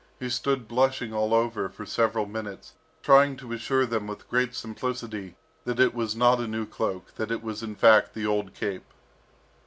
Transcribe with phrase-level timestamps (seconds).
[0.19, 5.35] He stood blushing all over for several minutes, trying to assure them with great simplicity
[5.63, 8.85] that it was not a new cloak, that it was in fact the old "cape."